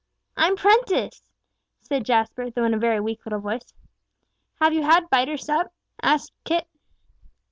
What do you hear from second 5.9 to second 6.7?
asked Kit.